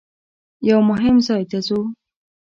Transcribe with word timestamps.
یوه 0.69 0.83
مهم 0.89 1.15
ځای 1.27 1.43
ته 1.51 1.57
ځو. 1.67 1.79